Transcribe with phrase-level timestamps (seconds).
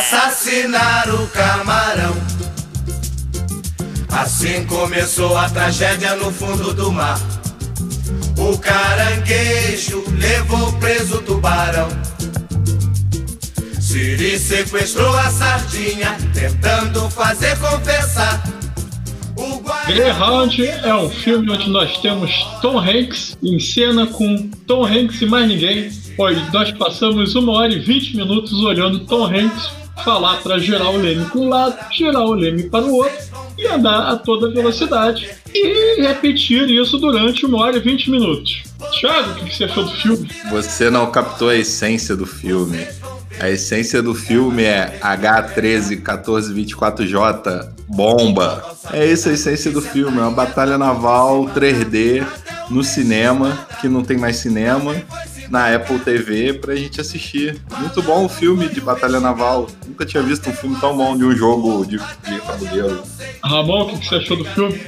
[0.00, 2.14] assassinar o camarão.
[4.08, 7.20] Assim começou a tragédia no fundo do mar.
[8.38, 11.88] O caranguejo levou preso o tubarão.
[13.78, 18.42] Siri sequestrou a sardinha, tentando fazer confessar.
[19.86, 22.30] Greyhound é um filme onde nós temos
[22.62, 27.72] Tom Hanks em cena com Tom Hanks e mais ninguém, pois nós passamos uma hora
[27.72, 32.22] e vinte minutos olhando Tom Hanks falar para girar o leme para um lado, girar
[32.22, 33.18] o leme para o outro
[33.58, 38.62] e andar a toda velocidade e repetir isso durante uma hora e vinte minutos.
[39.00, 40.30] Thiago, o que você achou do filme?
[40.50, 42.86] Você não captou a essência do filme.
[43.40, 48.76] A essência do filme é H131424J, bomba.
[48.92, 52.26] É isso a essência do filme, é uma batalha naval 3D
[52.68, 54.94] no cinema, que não tem mais cinema,
[55.48, 57.58] na Apple TV pra gente assistir.
[57.78, 59.68] Muito bom o filme de batalha naval.
[59.86, 63.02] Nunca tinha visto um filme tão bom de um jogo de, de tabuleiro.
[63.42, 64.78] Ramon, o que você achou do filme?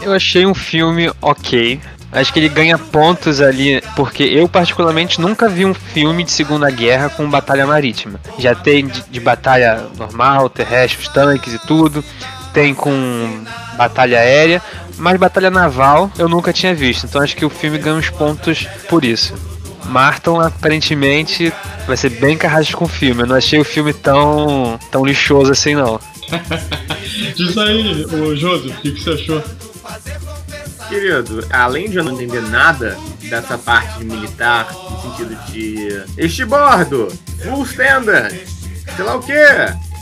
[0.00, 1.78] Eu achei um filme ok.
[2.10, 6.70] Acho que ele ganha pontos ali, porque eu particularmente nunca vi um filme de Segunda
[6.70, 8.18] Guerra com batalha marítima.
[8.38, 12.02] Já tem de, de batalha normal, terrestre, os tanques e tudo.
[12.54, 13.44] Tem com
[13.76, 14.62] batalha aérea,
[14.96, 17.04] mas batalha naval eu nunca tinha visto.
[17.04, 19.34] Então acho que o filme ganha uns pontos por isso.
[19.84, 21.52] Marton aparentemente
[21.86, 23.22] vai ser bem carrasco com o filme.
[23.22, 26.00] Eu não achei o filme tão, tão lixoso assim não.
[27.36, 29.42] Diz aí, o Joseph, o que, que você achou?
[30.88, 32.96] Querido, além de eu não entender nada
[33.28, 37.08] dessa parte de militar, no sentido de este bordo,
[37.42, 38.34] full standard,
[38.96, 39.32] sei lá o que,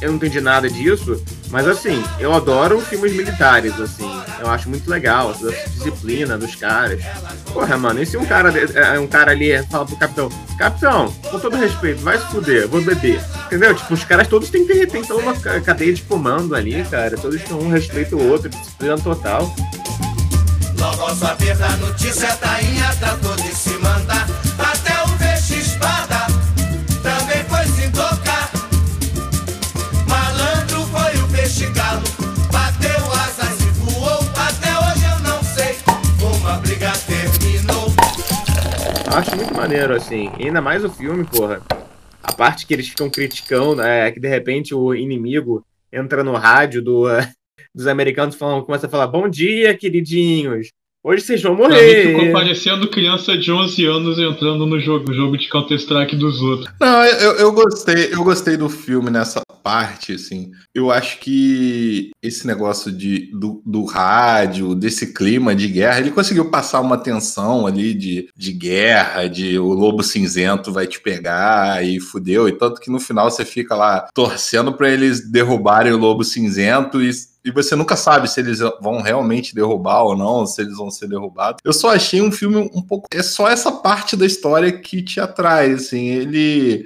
[0.00, 1.20] eu não entendi nada disso,
[1.50, 4.08] mas assim, eu adoro filmes militares, assim,
[4.40, 7.02] eu acho muito legal, essa disciplina dos caras.
[7.52, 10.28] Porra, mano, e se um cara, é, um cara ali fala pro capitão,
[10.58, 13.20] capitão, com todo respeito, vai se fuder, vou beber.
[13.46, 13.74] Entendeu?
[13.74, 17.56] Tipo, os caras todos têm que ter, uma cadeia de comando ali, cara, todos têm
[17.56, 19.52] um respeito ao outro, disciplina total.
[20.86, 24.24] Logo ao saber da notícia, a tainha tratou de se mandar
[24.56, 26.28] até o veixe espada.
[27.02, 28.52] Também foi se tocar.
[30.08, 32.04] Malandro foi o peixe galo.
[32.52, 34.20] Bateu asas e voou.
[34.36, 35.76] Até hoje eu não sei
[36.20, 37.92] como a briga terminou.
[39.12, 40.30] Acho muito maneiro, assim.
[40.38, 41.60] Ainda mais o filme, porra.
[42.22, 46.80] A parte que eles ficam criticando, é que de repente o inimigo entra no rádio
[46.80, 47.06] do,
[47.74, 50.70] dos americanos falam, começa a falar: Bom dia, queridinhos.
[51.08, 52.08] Hoje vocês vão morrer.
[52.08, 56.68] Ficou parecendo criança de 11 anos entrando no jogo, jogo de Counter-Strike dos outros.
[56.80, 60.50] Não, eu, eu gostei, eu gostei do filme nessa parte, assim.
[60.74, 66.50] Eu acho que esse negócio de, do, do rádio, desse clima de guerra, ele conseguiu
[66.50, 72.00] passar uma tensão ali de, de guerra, de o lobo cinzento vai te pegar e
[72.00, 72.48] fudeu.
[72.48, 77.00] E tanto que no final você fica lá torcendo para eles derrubarem o lobo cinzento
[77.00, 77.10] e
[77.46, 81.06] e você nunca sabe se eles vão realmente derrubar ou não, se eles vão ser
[81.06, 81.60] derrubados.
[81.64, 83.06] Eu só achei um filme um pouco.
[83.12, 86.08] É só essa parte da história que te atrai, assim.
[86.08, 86.84] Ele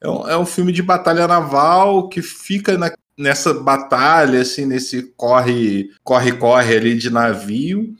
[0.00, 5.12] é um, é um filme de batalha naval que fica na, nessa batalha, assim, nesse
[5.14, 7.94] corre, corre, corre ali de navio.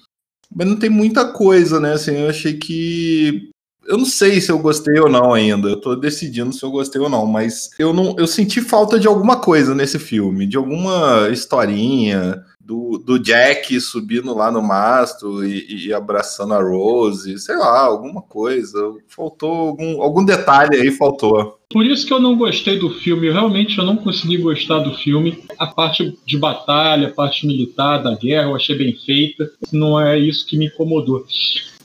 [0.50, 1.92] Mas não tem muita coisa, né?
[1.92, 3.50] Assim, eu achei que
[3.88, 5.68] eu não sei se eu gostei ou não ainda.
[5.68, 9.08] Eu tô decidindo se eu gostei ou não, mas eu não eu senti falta de
[9.08, 15.86] alguma coisa nesse filme, de alguma historinha, do, do Jack subindo lá no mastro e,
[15.86, 18.78] e, abraçando a Rose, sei lá, alguma coisa.
[19.08, 21.58] Faltou algum, algum detalhe aí, faltou.
[21.70, 23.32] Por isso que eu não gostei do filme.
[23.32, 25.42] Realmente eu não consegui gostar do filme.
[25.58, 29.50] A parte de batalha, a parte militar da guerra, eu achei bem feita.
[29.72, 31.24] Não é isso que me incomodou.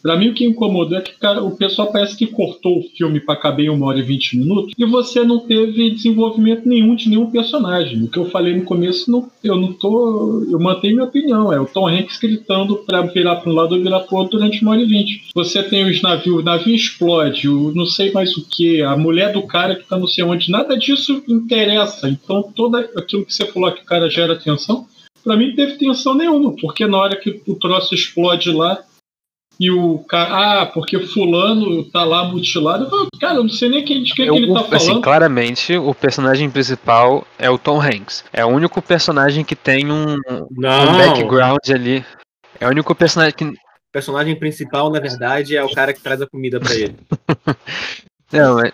[0.03, 3.21] Pra mim, o que incomodou é que cara, o pessoal parece que cortou o filme
[3.21, 7.07] para caber em uma hora e vinte minutos e você não teve desenvolvimento nenhum de
[7.07, 8.03] nenhum personagem.
[8.03, 10.45] O que eu falei no começo, não, eu não tô.
[10.51, 11.53] Eu mantenho minha opinião.
[11.53, 14.61] É o Tom Hanks gritando para virar para um lado ou virar para outro durante
[14.61, 15.29] uma hora e vinte.
[15.33, 19.31] Você tem os navios, o navio explode, o não sei mais o que, a mulher
[19.31, 22.09] do cara que tá não sei onde, nada disso interessa.
[22.09, 24.85] Então, todo aquilo que você falou que o cara gera atenção,
[25.23, 28.79] para mim não teve tensão nenhuma, porque na hora que o troço explode lá,
[29.59, 32.85] e o cara, ah, porque fulano tá lá mutilado.
[32.91, 34.91] Eu, cara, eu não sei nem quem, de quem eu, que ele tá assim, falando.
[34.91, 38.25] Assim, claramente, o personagem principal é o Tom Hanks.
[38.33, 42.03] É o único personagem que tem um, um background ali.
[42.59, 43.45] É o único personagem que.
[43.45, 46.95] O personagem principal, na verdade, é o cara que traz a comida para ele.
[48.33, 48.71] Não, é,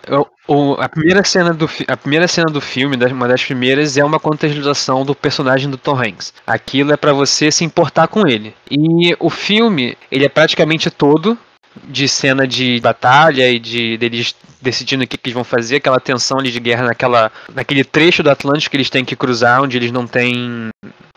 [0.48, 4.18] o, a, primeira cena do, a primeira cena do filme, uma das primeiras, é uma
[4.18, 6.32] contextualização do personagem do Tom Hanks.
[6.46, 8.54] Aquilo é para você se importar com ele.
[8.70, 11.38] E o filme, ele é praticamente todo
[11.84, 16.00] de cena de batalha e de deles decidindo o que, que eles vão fazer, aquela
[16.00, 19.76] tensão ali de guerra naquela, naquele trecho do Atlântico que eles têm que cruzar, onde
[19.76, 20.70] eles não têm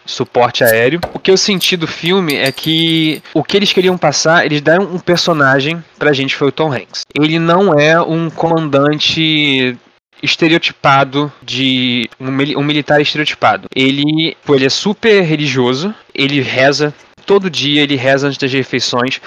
[0.05, 0.99] suporte aéreo.
[1.13, 4.85] O que eu senti do filme é que o que eles queriam passar, eles deram
[4.85, 7.01] um personagem pra gente, foi o Tom Hanks.
[7.13, 9.77] Ele não é um comandante
[10.21, 12.27] estereotipado de um,
[12.59, 13.67] um militar estereotipado.
[13.75, 16.93] Ele, ele é super religioso, ele reza
[17.25, 19.19] todo dia, ele reza antes das refeições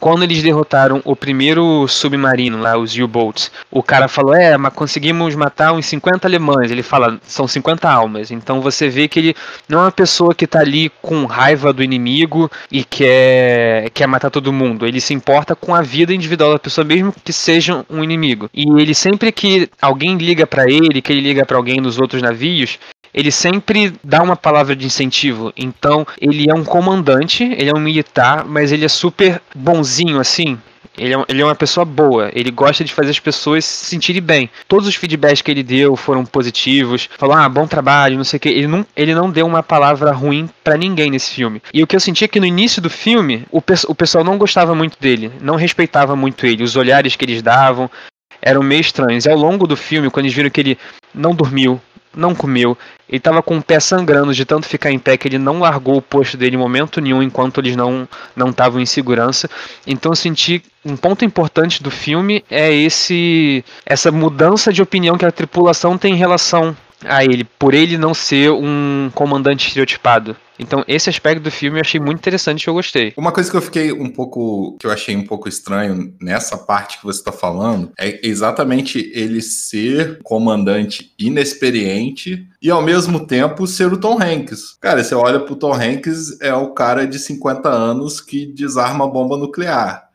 [0.00, 5.34] quando eles derrotaram o primeiro submarino lá, os U-Boats, o cara falou: É, mas conseguimos
[5.34, 6.70] matar uns 50 alemães.
[6.70, 8.30] Ele fala: São 50 almas.
[8.30, 9.36] Então você vê que ele
[9.68, 14.30] não é uma pessoa que tá ali com raiva do inimigo e quer, quer matar
[14.30, 14.86] todo mundo.
[14.86, 18.48] Ele se importa com a vida individual da pessoa, mesmo que seja um inimigo.
[18.54, 22.22] E ele sempre que alguém liga para ele, que ele liga para alguém nos outros
[22.22, 22.78] navios,
[23.12, 25.52] ele sempre dá uma palavra de incentivo.
[25.56, 30.58] Então, ele é um comandante, ele é um militar, mas ele é super bonzinho assim.
[30.98, 34.20] Ele é, ele é uma pessoa boa, ele gosta de fazer as pessoas se sentirem
[34.20, 34.50] bem.
[34.68, 37.08] Todos os feedbacks que ele deu foram positivos.
[37.16, 38.48] Falou, ah, bom trabalho, não sei o que.
[38.48, 41.62] Ele não, ele não deu uma palavra ruim para ninguém nesse filme.
[41.72, 44.36] E o que eu senti é que no início do filme, o, o pessoal não
[44.36, 46.64] gostava muito dele, não respeitava muito ele.
[46.64, 47.90] Os olhares que eles davam
[48.42, 49.24] eram meio estranhos.
[49.24, 50.78] E ao longo do filme, quando eles viram que ele
[51.14, 51.80] não dormiu,
[52.14, 52.76] não comeu.
[53.08, 55.96] Ele estava com o pé sangrando de tanto ficar em pé que ele não largou
[55.96, 59.48] o posto dele em momento nenhum enquanto eles não não estavam em segurança.
[59.86, 65.26] Então eu senti um ponto importante do filme é esse essa mudança de opinião que
[65.26, 70.36] a tripulação tem em relação a ele, por ele não ser um comandante estereotipado.
[70.58, 73.14] Então, esse aspecto do filme eu achei muito interessante e eu gostei.
[73.16, 74.76] Uma coisa que eu fiquei um pouco.
[74.78, 79.40] que eu achei um pouco estranho nessa parte que você está falando é exatamente ele
[79.40, 84.76] ser comandante inexperiente e ao mesmo tempo ser o Tom Hanks.
[84.78, 89.38] Cara, você olha pro Tom Hanks, é o cara de 50 anos que desarma bomba
[89.38, 90.10] nuclear.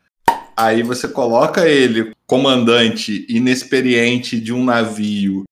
[0.56, 5.44] Aí você coloca ele, comandante inexperiente de um navio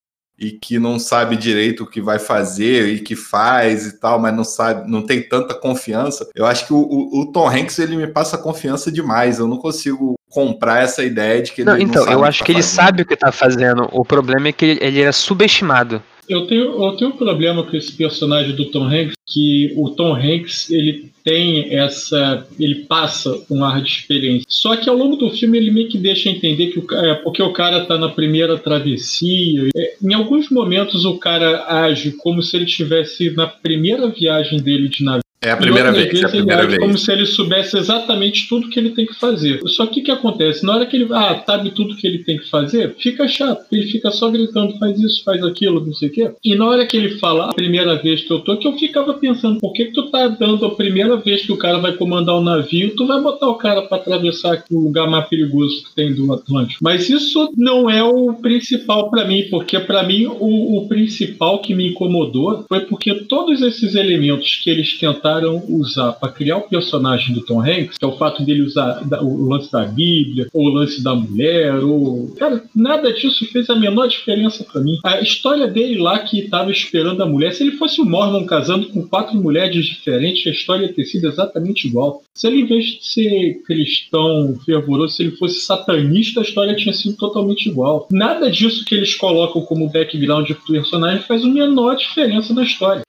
[0.44, 4.34] e que não sabe direito o que vai fazer e que faz e tal, mas
[4.34, 6.28] não sabe, não tem tanta confiança.
[6.34, 9.38] Eu acho que o, o, o Tom Hanks ele me passa confiança demais.
[9.38, 12.44] Eu não consigo comprar essa ideia de que ele não, então, não eu acho tá
[12.44, 12.76] que ele fazendo.
[12.76, 13.88] sabe o que tá fazendo.
[13.92, 16.02] O problema é que ele, ele era subestimado.
[16.28, 20.14] Eu tenho, eu tenho um problema com esse personagem do Tom Hanks, que o Tom
[20.14, 22.46] Hanks ele tem essa.
[22.60, 24.46] ele passa um ar de experiência.
[24.48, 27.42] Só que ao longo do filme ele meio que deixa entender que o, é, porque
[27.42, 29.68] o cara tá na primeira travessia.
[29.74, 34.88] É, em alguns momentos o cara age como se ele estivesse na primeira viagem dele
[34.88, 35.23] de navio.
[35.44, 36.78] É a primeira outras vez, é a primeira vez.
[36.78, 39.60] como se ele soubesse exatamente tudo que ele tem que fazer.
[39.66, 40.64] Só que o que acontece?
[40.64, 43.66] Na hora que ele ah, sabe tudo que ele tem que fazer, fica chato.
[43.70, 46.30] Ele fica só gritando, faz isso, faz aquilo, não sei o quê.
[46.42, 49.12] E na hora que ele fala a primeira vez que eu tô, que eu ficava
[49.14, 52.36] pensando, por que, que tu tá dando a primeira vez que o cara vai comandar
[52.36, 56.14] o navio, tu vai botar o cara para atravessar o lugar mais perigoso que tem
[56.14, 56.82] do Atlântico.
[56.82, 61.74] Mas isso não é o principal para mim, porque para mim o, o principal que
[61.74, 67.34] me incomodou foi porque todos esses elementos que eles tentaram usar para criar o personagem
[67.34, 70.72] do Tom Hanks, que é o fato dele usar o lance da Bíblia, ou o
[70.72, 72.34] lance da mulher, ou.
[72.38, 74.98] Cara, nada disso fez a menor diferença para mim.
[75.04, 78.88] A história dele lá que estava esperando a mulher, se ele fosse um Mormon casando
[78.88, 82.22] com quatro mulheres diferentes, a história ia ter sido exatamente igual.
[82.34, 86.92] Se ele, em vez de ser cristão fervoroso, se ele fosse satanista, a história tinha
[86.92, 88.08] sido totalmente igual.
[88.10, 93.02] Nada disso que eles colocam como background de personagem faz a menor diferença na história.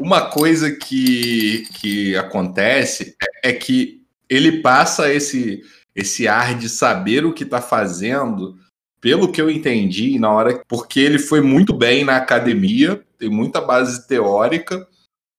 [0.00, 3.14] Uma coisa que, que acontece
[3.44, 5.62] é, é que ele passa esse,
[5.94, 8.58] esse ar de saber o que está fazendo,
[8.98, 13.60] pelo que eu entendi, na hora porque ele foi muito bem na academia, tem muita
[13.60, 14.88] base teórica,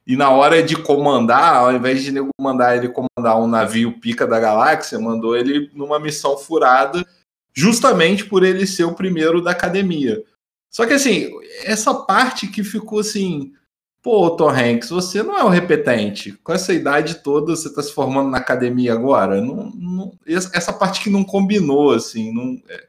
[0.06, 4.40] e na hora de comandar, ao invés de mandar ele comandar um navio pica da
[4.40, 7.04] galáxia, mandou ele numa missão furada,
[7.52, 10.24] justamente por ele ser o primeiro da academia.
[10.70, 11.32] Só que assim,
[11.64, 13.54] essa parte que ficou assim,
[14.02, 16.34] Pô, Tom Hanks, você não é um repetente.
[16.44, 19.40] Com essa idade toda, você está se formando na academia agora?
[19.40, 22.34] Não, não- essa parte que não combinou, assim.
[22.34, 22.84] não- é,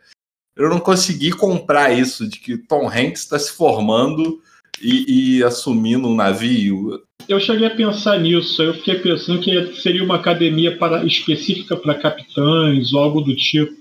[0.57, 4.41] eu não consegui comprar isso, de que Tom Hanks está se formando
[4.81, 7.03] e, e assumindo um navio.
[7.29, 11.95] Eu cheguei a pensar nisso, eu fiquei pensando que seria uma academia para, específica para
[11.95, 13.73] capitães ou algo do tipo.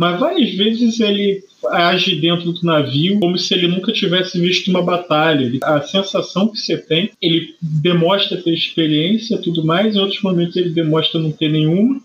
[0.00, 4.80] Mas várias vezes ele age dentro do navio como se ele nunca tivesse visto uma
[4.80, 5.52] batalha.
[5.62, 10.70] A sensação que você tem, ele demonstra ter experiência tudo mais, em outros momentos ele
[10.70, 12.00] demonstra não ter nenhuma.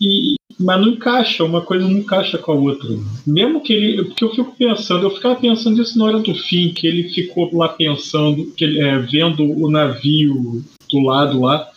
[0.00, 2.88] E, mas não encaixa, uma coisa não encaixa com a outra.
[3.26, 4.04] Mesmo que ele.
[4.04, 7.50] Porque eu fico pensando, eu ficava pensando isso na hora do fim, que ele ficou
[7.56, 11.68] lá pensando, que ele, é, vendo o navio do lado lá.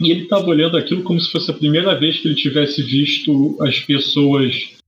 [0.00, 3.58] e ele estava olhando aquilo como se fosse a primeira vez que ele tivesse visto
[3.60, 4.80] as pessoas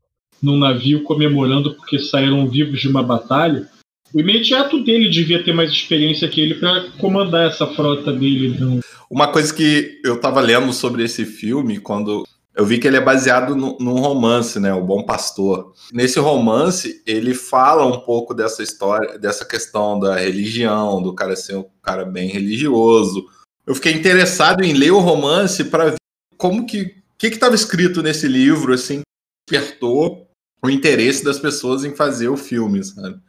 [0.45, 3.69] num navio comemorando porque saíram vivos de uma batalha.
[4.13, 8.81] O imediato dele devia ter mais experiência que ele para comandar essa frota dele.
[9.11, 12.25] Uma coisa que eu estava lendo sobre esse filme, quando
[12.55, 14.73] eu vi que ele é baseado no, num romance, né?
[14.73, 15.73] O Bom Pastor.
[15.93, 21.57] Nesse romance, ele fala um pouco dessa história, dessa questão da religião, do cara ser
[21.57, 23.27] um cara bem religioso.
[23.67, 25.97] Eu fiquei interessado em ler o romance para ver
[26.37, 29.01] como que o que estava escrito nesse livro, assim,
[29.49, 30.24] despertou
[30.65, 33.21] o interesse das pessoas em fazer o filme, sabe?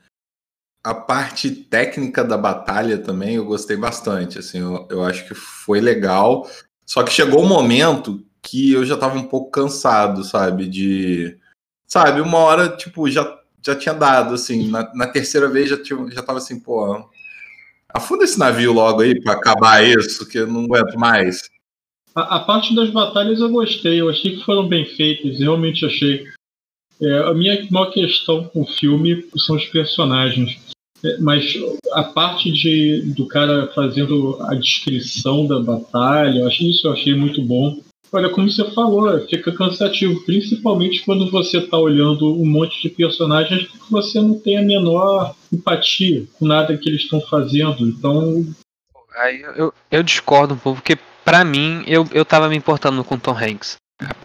[0.81, 5.81] A parte técnica da batalha também eu gostei bastante, assim, eu, eu acho que foi
[5.81, 6.49] legal.
[6.85, 10.65] Só que chegou um momento que eu já tava um pouco cansado, sabe?
[10.67, 11.37] De.
[11.85, 14.69] Sabe, uma hora, tipo, já, já tinha dado, assim.
[14.69, 17.09] Na, na terceira vez já, tinha, já tava assim, pô.
[17.93, 21.41] Afunda esse navio logo aí para acabar isso, que eu não aguento mais.
[22.15, 26.25] A, a, parte das batalhas eu gostei, eu achei que foram bem feitas, realmente achei.
[27.01, 30.57] É, a minha maior questão com o filme são os personagens.
[31.03, 31.53] É, mas
[31.91, 37.13] a parte de, do cara fazendo a descrição da batalha, eu achei, isso eu achei
[37.13, 37.77] muito bom.
[38.11, 43.67] Olha, como você falou, fica cansativo, principalmente quando você está olhando um monte de personagens
[43.67, 47.87] que você não tem a menor empatia com nada que eles estão fazendo.
[47.87, 48.45] Então.
[49.17, 53.17] Aí eu, eu discordo um pouco, porque para mim eu, eu tava me importando com
[53.17, 53.75] Tom Hanks.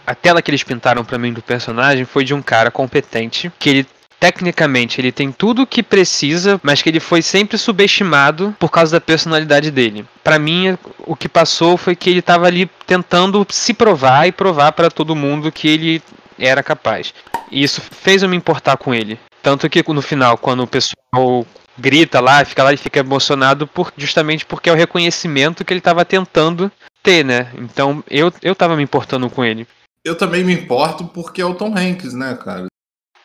[0.06, 3.68] A tela que eles pintaram para mim do personagem foi de um cara competente, que
[3.70, 3.86] ele
[4.18, 8.92] tecnicamente ele tem tudo o que precisa, mas que ele foi sempre subestimado por causa
[8.92, 10.04] da personalidade dele.
[10.22, 14.72] Para mim, o que passou foi que ele estava ali tentando se provar e provar
[14.72, 16.02] para todo mundo que ele
[16.38, 17.14] era capaz.
[17.50, 19.18] E isso fez eu me importar com ele.
[19.42, 21.46] Tanto que no final, quando o pessoal
[21.78, 25.78] grita lá, fica lá e fica emocionado por, justamente porque é o reconhecimento que ele
[25.80, 26.70] estava tentando
[27.02, 27.52] ter, né?
[27.56, 29.66] Então eu, eu tava me importando com ele.
[30.04, 32.66] Eu também me importo porque é o Tom Hanks, né, cara?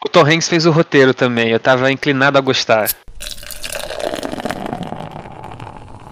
[0.04, 2.90] O Tom Hanks fez o roteiro também, eu tava inclinado a gostar.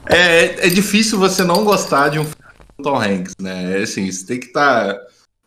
[0.05, 3.79] É, é difícil você não gostar de um filme do Tom Hanks, né?
[3.79, 4.93] É assim, você tem que estar.
[4.93, 4.99] Tá...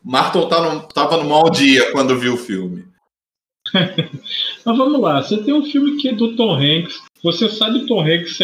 [0.05, 2.87] Martin tá no, tava no mau dia quando viu o filme.
[3.75, 8.01] Mas vamos lá, você tem um filme que é do Tom Hanks, você sabe, Tom
[8.01, 8.39] Hanks,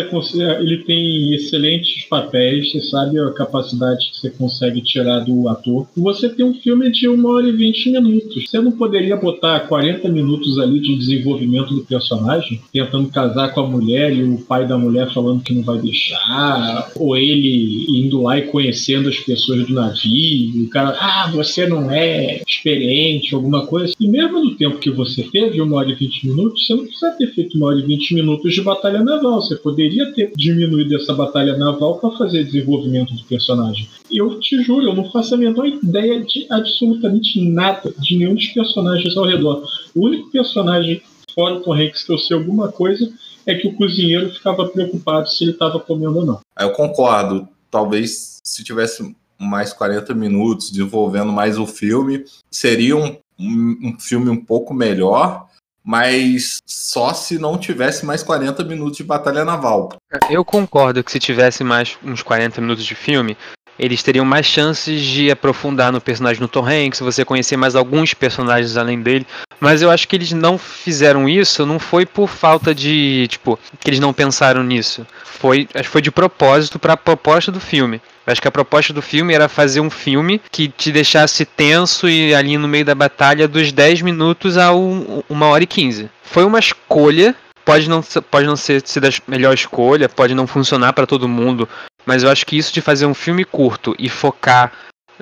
[0.60, 5.86] ele tem excelentes papéis, você sabe a capacidade que você consegue tirar do ator.
[5.96, 8.48] Você tem um filme de uma hora e vinte minutos.
[8.48, 13.68] Você não poderia botar 40 minutos ali de desenvolvimento do personagem, tentando casar com a
[13.68, 18.38] mulher e o pai da mulher falando que não vai deixar, ou ele indo lá
[18.38, 23.94] e conhecendo as pessoas do navio, o cara, ah, você não é experiente, alguma coisa.
[24.00, 27.10] E mesmo no tempo que você teve, uma hora e vinte minutos, você não precisa
[27.12, 29.40] ter feito uma hora e vinte minutos de batalha naval.
[29.42, 33.88] Você poderia ter diminuído essa batalha naval para fazer desenvolvimento do personagem.
[34.10, 38.48] Eu te juro, eu não faço a menor ideia de absolutamente nada de nenhum dos
[38.48, 39.66] personagens ao redor.
[39.94, 41.02] O único personagem
[41.34, 43.10] fora o Tom Hanks que eu sei alguma coisa
[43.46, 46.40] é que o cozinheiro ficava preocupado se ele estava comendo ou não.
[46.58, 47.48] Eu concordo.
[47.70, 54.30] Talvez se tivesse mais 40 minutos desenvolvendo mais o filme, seria um, um, um filme
[54.30, 55.48] um pouco melhor
[55.84, 59.90] mas só se não tivesse mais 40 minutos de batalha naval.
[60.30, 63.36] Eu concordo que se tivesse mais uns 40 minutos de filme,
[63.78, 68.14] eles teriam mais chances de aprofundar no personagem do Tom Hanks, você conhecer mais alguns
[68.14, 69.26] personagens além dele.
[69.60, 73.90] Mas eu acho que eles não fizeram isso, não foi por falta de, tipo, que
[73.90, 75.06] eles não pensaram nisso.
[75.24, 78.00] Foi, acho que foi de propósito para a proposta do filme.
[78.26, 82.34] Acho que a proposta do filme era fazer um filme que te deixasse tenso e
[82.34, 86.08] ali no meio da batalha dos 10 minutos a 1 hora e 15.
[86.22, 91.06] Foi uma escolha, pode não, pode não ser, ser melhor escolha, pode não funcionar para
[91.06, 91.68] todo mundo,
[92.04, 94.72] mas eu acho que isso de fazer um filme curto e focar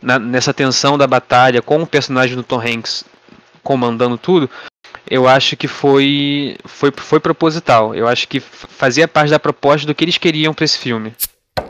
[0.02, 3.04] na, nessa tensão da batalha com o personagem do Tom Hanks
[3.62, 4.48] comandando tudo,
[5.08, 7.94] eu acho que foi, foi, foi proposital.
[7.94, 11.12] Eu acho que fazia parte da proposta do que eles queriam para esse filme.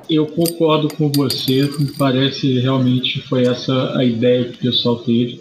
[0.09, 5.40] Eu concordo com você, me parece realmente foi essa a ideia que o pessoal teve,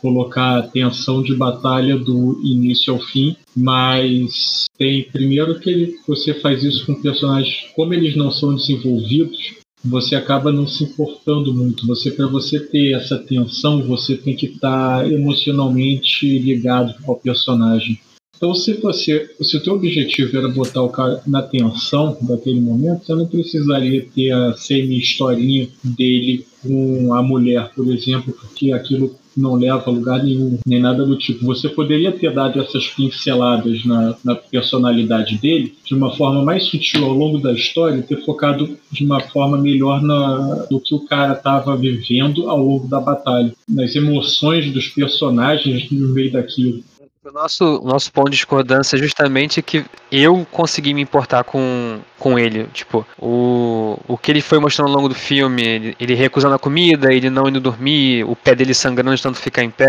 [0.00, 6.62] colocar a tensão de batalha do início ao fim, mas tem primeiro que você faz
[6.62, 11.86] isso com personagens, como eles não são desenvolvidos, você acaba não se importando muito.
[11.86, 17.98] Você para você ter essa tensão, você tem que estar tá emocionalmente ligado ao personagem.
[18.38, 23.04] Então, se você, se o teu objetivo era botar o cara na tensão daquele momento,
[23.04, 29.54] você não precisaria ter a semi-historinha dele com a mulher, por exemplo, porque aquilo não
[29.54, 31.44] leva a lugar nenhum, nem nada do tipo.
[31.46, 37.04] Você poderia ter dado essas pinceladas na, na personalidade dele de uma forma mais sutil
[37.04, 41.34] ao longo da história, ter focado de uma forma melhor na, no que o cara
[41.34, 46.82] estava vivendo ao longo da batalha, nas emoções dos personagens no meio daquilo.
[47.24, 52.38] O nosso, nosso ponto de discordância é justamente que eu consegui me importar com, com
[52.38, 52.64] ele.
[52.68, 56.58] Tipo, o, o que ele foi mostrando ao longo do filme, ele, ele recusando a
[56.58, 59.88] comida, ele não indo dormir, o pé dele sangrando de tanto ficar em pé,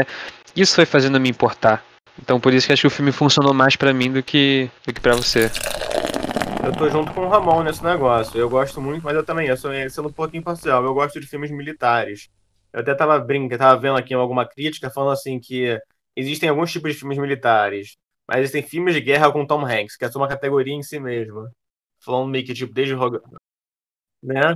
[0.56, 1.84] isso foi fazendo me importar.
[2.22, 4.92] Então por isso que acho que o filme funcionou mais para mim do que, do
[4.92, 5.52] que para você.
[6.64, 8.40] Eu tô junto com o Ramon nesse negócio.
[8.40, 10.84] Eu gosto muito, mas eu também, eu sou sendo um pouquinho imparcial.
[10.84, 12.28] Eu gosto de filmes militares.
[12.74, 15.80] Eu até tava brincando, tava vendo aqui alguma crítica falando assim que
[16.16, 17.98] existem alguns tipos de filmes militares,
[18.28, 21.51] mas existem filmes de guerra com Tom Hanks, que é uma categoria em si mesma.
[22.00, 23.00] Falando meio que tipo desde o
[24.24, 24.56] né?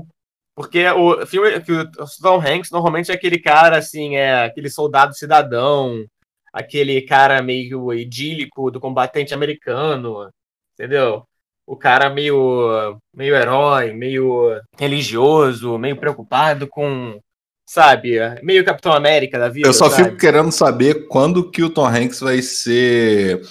[0.55, 1.89] Porque o filme que o
[2.21, 6.05] Tom Hanks normalmente é aquele cara assim, é aquele soldado cidadão,
[6.53, 10.29] aquele cara meio idílico do combatente americano,
[10.73, 11.27] entendeu?
[11.65, 17.19] O cara meio meio herói, meio religioso, meio preocupado com
[17.65, 18.17] sabe?
[18.41, 19.67] Meio Capitão América da vida.
[19.67, 20.03] Eu só sabe?
[20.05, 23.41] fico querendo saber quando que o Tom Hanks vai ser.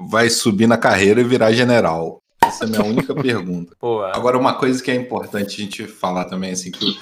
[0.00, 2.18] vai subir na carreira e virar general.
[2.44, 3.74] Essa é a minha única pergunta.
[3.78, 6.96] Pô, Agora, uma coisa que é importante a gente falar também, assim, que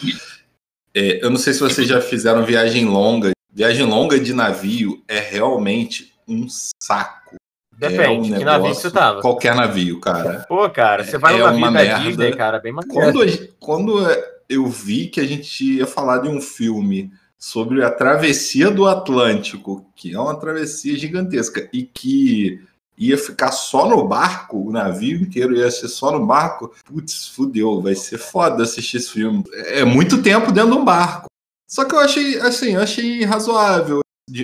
[0.95, 3.31] é, eu não sei se vocês já fizeram viagem longa.
[3.53, 6.47] Viagem longa de navio é realmente um
[6.83, 7.37] saco.
[7.77, 9.21] depende, é um que navio que negócio- você tava.
[9.21, 10.45] Qualquer navio, cara.
[10.49, 12.01] Pô, cara, você vai É no navio uma da merda.
[12.05, 12.95] Disney, cara, bem maneiro.
[13.13, 14.07] Quando, quando
[14.49, 19.91] eu vi que a gente ia falar de um filme sobre a travessia do Atlântico,
[19.95, 22.61] que é uma travessia gigantesca, e que
[22.97, 27.83] ia ficar só no barco, o navio inteiro ia ser só no barco, putz, fudeu,
[27.83, 29.45] vai ser foda assistir esse filme.
[29.53, 31.27] É muito tempo dentro de um barco.
[31.69, 34.01] Só que eu achei, assim, eu achei razoável.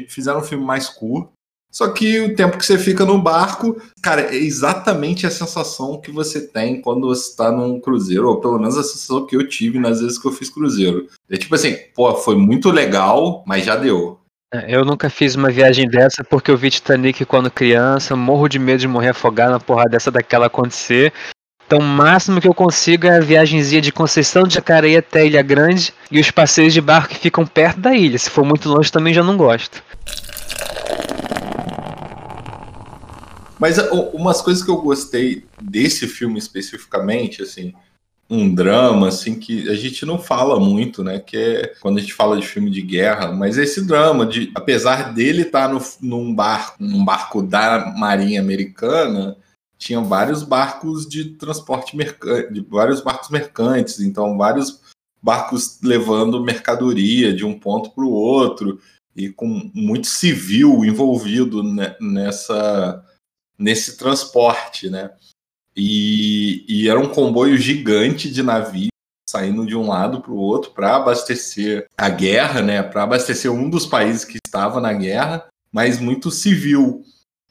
[0.09, 1.33] Fizeram um filme mais curto.
[1.73, 6.13] Só que o tempo que você fica no barco, cara, é exatamente a sensação que
[6.13, 9.79] você tem quando você está num cruzeiro, ou pelo menos a sensação que eu tive
[9.79, 11.09] nas vezes que eu fiz cruzeiro.
[11.31, 14.21] É tipo assim, pô, foi muito legal, mas já deu.
[14.53, 18.59] É, Eu nunca fiz uma viagem dessa porque eu vi Titanic quando criança, morro de
[18.59, 21.11] medo de morrer afogado na porra dessa daquela acontecer.
[21.67, 25.41] Então o máximo que eu consigo é a viagemzinha de Conceição de Jacareí até Ilha
[25.41, 28.19] Grande e os passeios de barco que ficam perto da ilha.
[28.19, 29.83] Se for muito longe também já não gosto.
[33.63, 33.79] Mas
[34.13, 37.73] umas coisas que eu gostei desse filme especificamente, assim,
[38.29, 41.21] um drama, assim, que a gente não fala muito, né?
[41.21, 45.15] Que é quando a gente fala de filme de guerra, mas esse drama, de apesar
[45.15, 49.37] dele estar no, num barco, num barco da Marinha Americana,
[49.79, 54.81] tinham vários barcos de transporte mercante, de vários barcos mercantes, então vários
[55.23, 58.81] barcos levando mercadoria de um ponto para o outro
[59.15, 63.05] e com muito civil envolvido ne- nessa
[63.59, 65.11] nesse transporte, né?
[65.77, 68.93] E, e era um comboio gigante de navios
[69.29, 72.83] saindo de um lado para o outro para abastecer a guerra, né?
[72.83, 77.03] Para abastecer um dos países que estava na guerra, mas muito civil.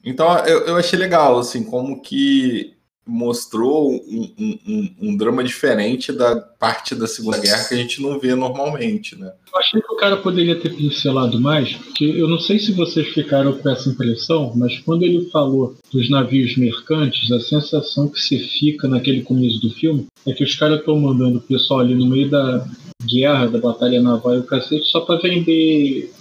[0.04, 6.36] Então eu, eu achei legal, assim, como que mostrou um, um- um- drama diferente da
[6.36, 9.32] parte da Segunda Guerra que a gente não vê normalmente, né?
[9.52, 13.08] Eu achei que o cara poderia ter pincelado mais, porque eu não sei se vocês
[13.08, 18.38] ficaram com essa impressão, mas quando ele falou dos navios mercantes, a sensação que se
[18.38, 22.06] fica naquele começo do filme é que os caras estão mandando o pessoal ali no
[22.06, 22.64] meio da
[23.04, 26.12] guerra, da batalha naval e o cacete, só para vender,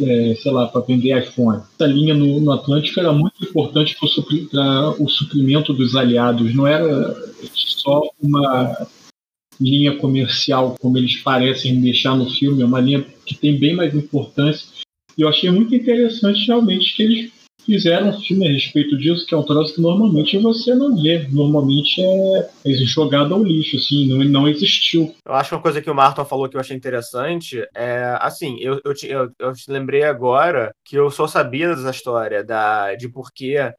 [0.00, 1.62] é, sei lá, para vender iPhone.
[1.74, 7.14] Essa linha no, no Atlântico era muito importante para o suprimento dos aliados, não era
[7.54, 8.86] só uma
[9.60, 13.94] linha comercial, como eles parecem deixar no filme, é uma linha que tem bem mais
[13.94, 14.66] importância.
[15.16, 17.33] E eu achei muito interessante realmente que eles
[17.64, 21.26] fizeram um filme a respeito disso, que é um troço que normalmente você não vê.
[21.30, 25.14] Normalmente é, é jogado ao lixo, assim, não, não existiu.
[25.24, 28.80] Eu acho uma coisa que o Martin falou que eu achei interessante é, assim, eu,
[28.84, 33.32] eu, eu, eu te lembrei agora que eu só sabia dessa história da, de por
[33.32, 33.74] que é,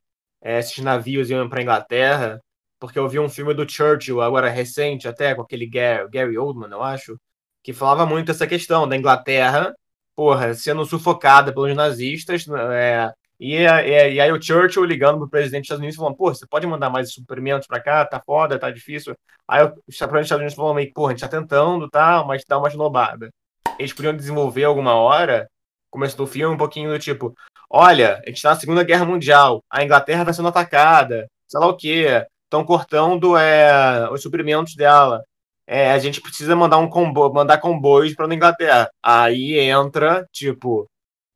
[0.59, 2.39] esses navios iam para Inglaterra,
[2.79, 6.69] porque eu vi um filme do Churchill, agora recente até, com aquele Gary, Gary Oldman,
[6.71, 7.17] eu acho,
[7.63, 9.73] que falava muito essa questão da Inglaterra,
[10.15, 15.61] porra, sendo sufocada pelos nazistas, é, e, e, e aí o Churchill ligando pro presidente
[15.61, 18.71] dos Estados Unidos falando, pô, você pode mandar mais suprimentos para cá, tá foda, tá
[18.71, 19.15] difícil.
[19.47, 22.43] Aí o presidente dos Estados Unidos falou meio porra, a gente tá tentando, tá, mas
[22.47, 23.29] dá uma esnobada.
[23.77, 25.47] Eles podiam desenvolver alguma hora
[25.95, 27.33] começo do filme, um pouquinho do tipo,
[27.69, 31.67] olha, a gente tá na Segunda Guerra Mundial, a Inglaterra tá sendo atacada, sei lá
[31.67, 35.23] o quê, estão cortando é, os suprimentos dela.
[35.65, 38.89] É, a gente precisa mandar um combo, mandar comboios para a Inglaterra.
[39.01, 40.87] Aí entra, tipo,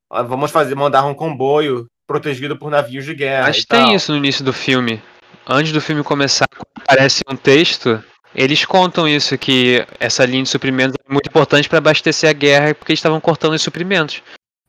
[0.10, 3.48] vamos fazer mandar um comboio protegido por navios de guerra.
[3.48, 3.96] Mas tem tal.
[3.96, 5.02] isso no início do filme.
[5.48, 8.04] Antes do filme começar, aparece um texto.
[8.34, 12.76] Eles contam isso, que essa linha de suprimentos é muito importante para abastecer a guerra,
[12.76, 14.22] porque eles estavam cortando os suprimentos.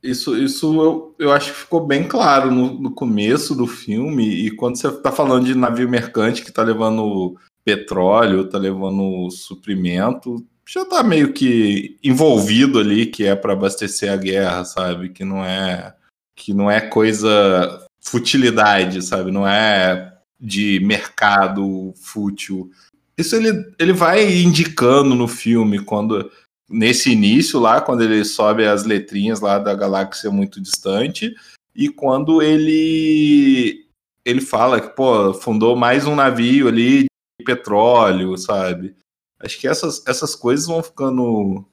[0.03, 4.51] Isso, isso eu, eu acho que ficou bem claro no, no começo do filme, e
[4.51, 10.83] quando você está falando de navio mercante que está levando petróleo, está levando suprimento, já
[10.83, 15.09] está meio que envolvido ali que é para abastecer a guerra, sabe?
[15.09, 15.97] Que não é
[16.37, 19.33] que não é coisa futilidade, sabe?
[19.33, 22.71] Não é de mercado fútil.
[23.19, 26.31] Isso ele, ele vai indicando no filme quando
[26.69, 31.35] nesse início lá, quando ele sobe as letrinhas lá da galáxia muito distante
[31.75, 33.87] e quando ele
[34.25, 37.07] ele fala que pô, fundou mais um navio ali
[37.41, 38.95] de petróleo, sabe?
[39.41, 41.65] Acho que essas, essas coisas vão ficando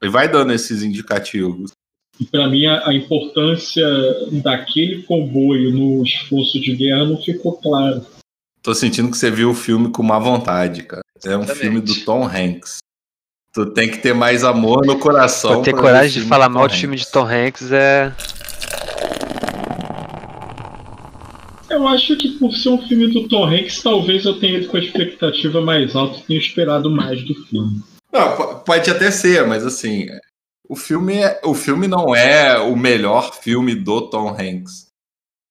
[0.00, 1.72] ele vai dando esses indicativos.
[2.20, 3.86] E para mim a, a, importância
[4.42, 8.04] daquele comboio no esforço de guerra não ficou claro.
[8.62, 11.02] Tô sentindo que você viu o filme com má vontade, cara.
[11.24, 11.58] É um Exatamente.
[11.58, 12.78] filme do Tom Hanks.
[13.52, 15.62] Tu tem que ter mais amor no coração.
[15.62, 18.12] Pra ter coragem de falar mal de filme de Tom Hanks é.
[21.70, 24.76] Eu acho que por ser um filme do Tom Hanks, talvez eu tenha ido com
[24.76, 27.82] a expectativa mais alta e tenha esperado mais do filme.
[28.12, 30.06] Não, pode até ser, mas assim,
[30.66, 34.88] o filme, é, o filme não é o melhor filme do Tom Hanks.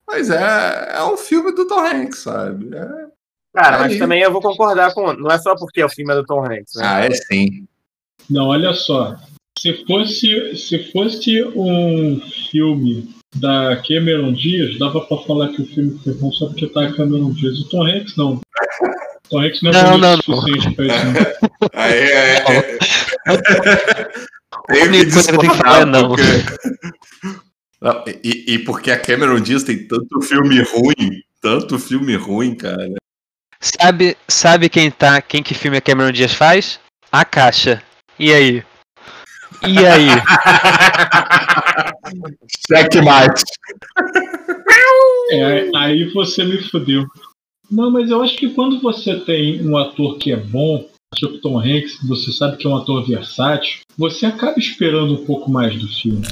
[0.08, 2.75] Mas é, é um filme do Tom Hanks, sabe?
[2.75, 3.08] É,
[3.53, 5.13] Cara, mas também eu vou concordar com.
[5.13, 6.75] Não é só porque o filme é do Tom Hanks.
[6.75, 6.84] Né?
[6.86, 7.67] Ah, é sim.
[8.30, 9.15] Não, olha só.
[9.58, 16.00] Se fosse, se fosse um filme da Cameron Diaz, dava pra falar que o filme
[16.04, 17.60] foi bom só porque tá a Cameron Diaz.
[17.60, 18.34] O Tom Hanks não.
[18.36, 18.42] O
[19.30, 20.74] Tom Hanks não é não, não, suficiente não.
[20.74, 20.96] pra isso.
[21.74, 22.78] Aí, é, é.
[24.68, 26.10] Tem que coisa que tem que falar não.
[26.10, 26.24] Porque...
[27.82, 32.94] não e, e, porque a Cameron Diaz tem tanto filme ruim, tanto filme ruim, cara.
[33.60, 36.80] Sabe, sabe quem tá, quem que filme a Cameron Diaz faz?
[37.12, 37.82] A Caixa.
[38.20, 38.63] E aí?
[39.66, 40.08] E aí?
[42.68, 43.44] Checkmate.
[45.32, 47.06] É, aí você me fodeu.
[47.70, 51.60] Não, mas eu acho que quando você tem um ator que é bom, tipo Tom
[51.60, 55.88] Hanks, você sabe que é um ator versátil, você acaba esperando um pouco mais do
[55.88, 56.26] filme.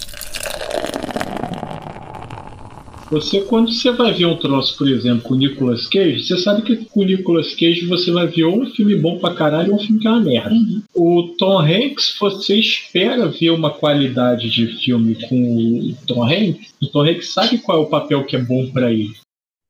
[3.12, 6.64] Você, quando você vai ver um troço, por exemplo, com o Nicolas Cage, você sabe
[6.64, 9.76] que com o Nicolas Cage você vai ver ou um filme bom pra caralho ou
[9.76, 10.50] um filme que é uma merda.
[10.56, 10.84] Uhum.
[10.96, 16.74] O Tom Hanks, você espera ver uma qualidade de filme com o Tom Hanks.
[16.82, 19.14] O Tom Hanks sabe qual é o papel que é bom para ele.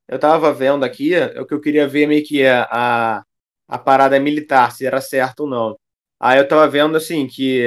[0.08, 3.22] Eu tava vendo aqui, o que eu queria ver meio que é a,
[3.68, 5.76] a parada militar, se era certo ou não.
[6.18, 7.66] Aí eu tava vendo assim que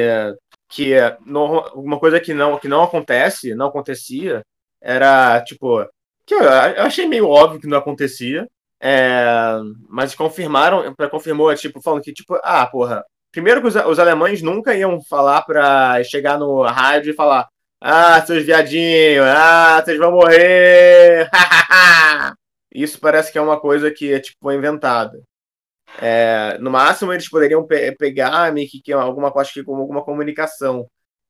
[0.72, 0.94] que
[1.26, 4.42] uma coisa que não que não acontece, não acontecia,
[4.82, 5.86] era tipo
[6.26, 8.48] que eu, eu achei meio óbvio que não acontecia,
[8.82, 14.42] é, mas confirmaram, confirmou, tipo falando que tipo, ah, porra, primeiro que os, os alemães
[14.42, 17.48] nunca iam falar para chegar no rádio e falar
[17.82, 21.30] ah, seus viadinhos, ah, vocês vão morrer.
[22.74, 25.20] Isso parece que é uma coisa que é tipo inventada.
[26.02, 30.88] É, no máximo, eles poderiam pe pegar meio que, que alguma coisa que alguma comunicação.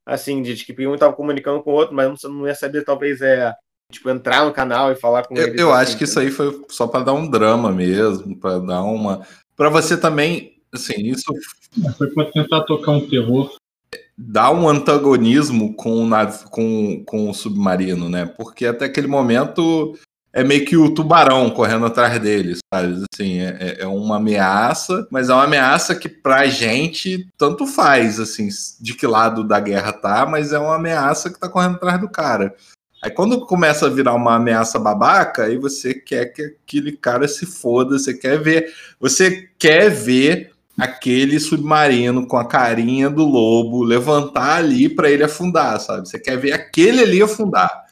[0.09, 3.21] Assim, de que um estava comunicando com o outro, mas não, não ia saber, talvez,
[3.21, 3.53] é
[3.91, 5.61] tipo, entrar no canal e falar com eu, ele.
[5.61, 9.25] Eu acho que isso aí foi só para dar um drama mesmo, para dar uma.
[9.55, 10.53] para você também.
[10.71, 11.23] Assim, isso.
[11.85, 13.55] É, foi para tentar tocar um terror.
[14.17, 18.25] Dar um antagonismo com o, com, com o submarino, né?
[18.25, 19.97] Porque até aquele momento
[20.31, 23.03] é meio que o tubarão correndo atrás deles, sabe?
[23.11, 28.19] Assim, é, é, é uma ameaça, mas é uma ameaça que pra gente tanto faz,
[28.19, 28.47] assim,
[28.79, 32.09] de que lado da guerra tá, mas é uma ameaça que tá correndo atrás do
[32.09, 32.55] cara.
[33.01, 37.45] Aí quando começa a virar uma ameaça babaca, aí você quer que aquele cara se
[37.45, 44.57] foda, você quer ver, você quer ver aquele submarino com a carinha do lobo levantar
[44.57, 46.07] ali para ele afundar, sabe?
[46.07, 47.85] Você quer ver aquele ali afundar.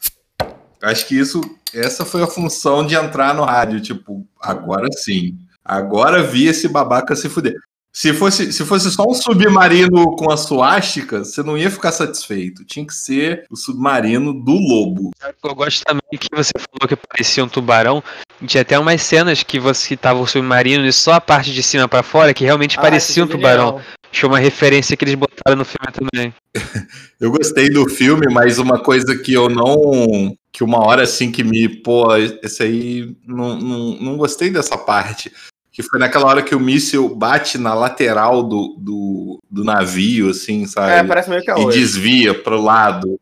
[0.82, 1.42] Acho que isso
[1.74, 5.38] essa foi a função de entrar no rádio, tipo, agora sim.
[5.64, 7.56] Agora vi esse babaca se fuder.
[7.98, 12.64] Se fosse, se fosse só um submarino com a suástica, você não ia ficar satisfeito.
[12.64, 15.10] Tinha que ser o submarino do lobo.
[15.44, 18.04] Eu gosto também que você falou que parecia um tubarão.
[18.46, 21.88] Tinha até umas cenas que você tava o submarino e só a parte de cima
[21.88, 23.82] para fora que realmente Ah, parecia um tubarão.
[24.12, 26.32] Achei uma referência que eles botaram no filme também.
[27.20, 30.38] Eu gostei do filme, mas uma coisa que eu não.
[30.52, 31.68] Que uma hora assim que me.
[31.68, 33.16] Pô, esse aí.
[33.26, 35.32] Não, não, não gostei dessa parte.
[35.78, 40.64] Que foi naquela hora que o míssil bate na lateral do, do, do navio, assim,
[40.64, 41.08] É, sabe?
[41.08, 43.20] parece meio que a e desvia pro lado.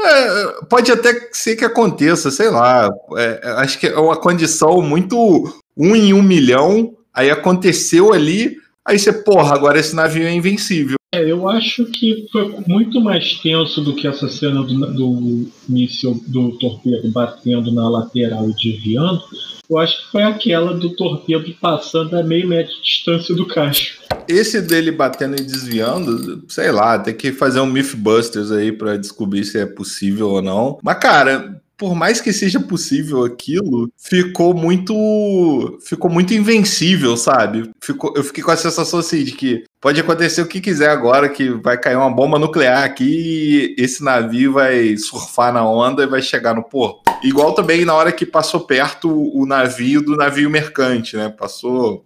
[0.00, 2.88] É, pode até ser que aconteça, sei lá.
[3.14, 6.96] É, acho que é uma condição muito um em um milhão.
[7.12, 8.56] Aí aconteceu ali.
[8.86, 10.96] Aí você, porra, agora esse navio é invencível.
[11.18, 16.22] É, eu acho que foi muito mais tenso do que essa cena do, do míssil
[16.28, 19.20] do torpedo batendo na lateral e desviando.
[19.68, 23.98] Eu acho que foi aquela do torpedo passando a meio metro de distância do caixa.
[24.28, 29.44] Esse dele batendo e desviando, sei lá, tem que fazer um Mythbusters aí pra descobrir
[29.44, 30.78] se é possível ou não.
[30.82, 35.78] Mas, cara, por mais que seja possível aquilo, ficou muito.
[35.80, 37.70] Ficou muito invencível, sabe?
[37.80, 41.28] Ficou, eu fiquei com a sensação assim de que pode acontecer o que quiser agora,
[41.28, 46.08] que vai cair uma bomba nuclear aqui e esse navio vai surfar na onda e
[46.08, 47.02] vai chegar no porto.
[47.22, 51.28] Igual também na hora que passou perto o navio do navio mercante, né?
[51.28, 52.04] Passou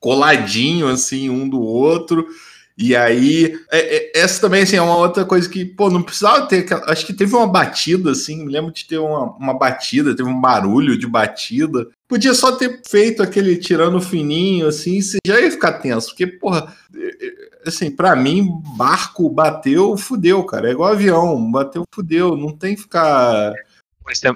[0.00, 2.26] coladinho assim um do outro.
[2.82, 6.46] E aí, é- é- essa também assim, é uma outra coisa que, pô, não precisava
[6.46, 6.66] ter.
[6.86, 10.40] Acho que teve uma batida, assim, me lembro de ter uma, uma batida, teve um
[10.40, 11.86] barulho de batida.
[12.08, 16.08] Podia só ter feito aquele tirando fininho, assim, você já ia ficar tenso.
[16.08, 20.68] Porque, porra, é- é- assim, pra mim, barco bateu, fudeu, cara.
[20.68, 22.34] É igual avião, bateu, fudeu.
[22.34, 23.52] Não tem que ficar.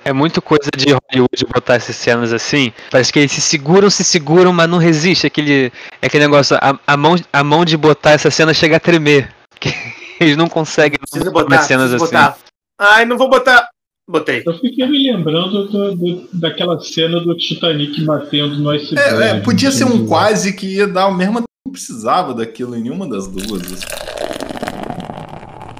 [0.04, 2.72] É muito coisa de Hollywood botar essas cenas assim.
[2.90, 5.26] Parece que eles se seguram, se seguram, mas não resiste.
[5.26, 8.80] Aquele, é aquele negócio, a, a mão, a mão de botar essa cena chega a
[8.80, 9.32] tremer.
[10.20, 12.04] Eles não conseguem Precisa botar cenas assim.
[12.04, 12.36] botar.
[12.80, 13.68] Ai, não vou botar.
[14.08, 14.42] Botei.
[14.46, 19.22] Eu fiquei me lembrando do- do- daquela cena do Titanic batendo no iceberg.
[19.22, 21.40] É, é, podia ser um quase que ia dar o mesmo.
[21.66, 23.80] Não precisava daquilo em nenhuma das duas.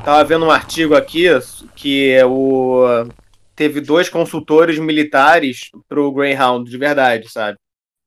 [0.05, 1.27] Tava vendo um artigo aqui
[1.77, 3.07] que é o
[3.55, 7.59] teve dois consultores militares pro Greyhound de verdade, sabe?